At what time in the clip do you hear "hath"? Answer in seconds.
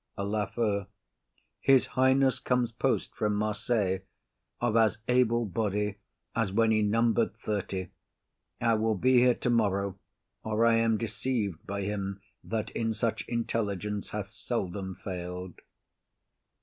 14.09-14.31